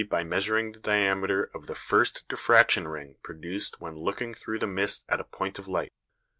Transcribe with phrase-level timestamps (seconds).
[0.09, 5.05] by measuring the diameter of the first diffraction ring produced when looking through the mist
[5.07, 5.93] at a point of light.